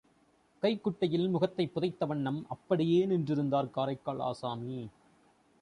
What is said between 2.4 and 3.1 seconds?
அப்படியே